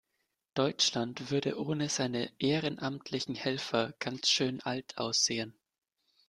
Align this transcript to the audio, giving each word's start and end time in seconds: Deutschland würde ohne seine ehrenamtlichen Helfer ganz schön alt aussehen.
Deutschland 0.55 1.29
würde 1.29 1.59
ohne 1.59 1.87
seine 1.87 2.31
ehrenamtlichen 2.39 3.35
Helfer 3.35 3.93
ganz 3.99 4.29
schön 4.29 4.59
alt 4.61 4.97
aussehen. 4.97 5.53